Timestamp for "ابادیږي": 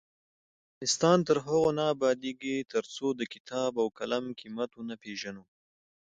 1.93-2.55